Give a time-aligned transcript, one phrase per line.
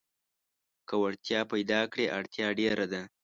[0.87, 3.01] که وړتيا پيداکړې اړتيا ډېره ده.